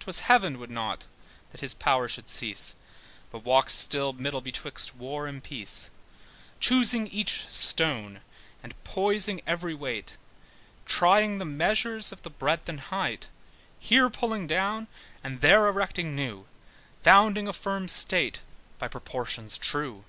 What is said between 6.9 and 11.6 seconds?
each stone, and poising every weight, Trying the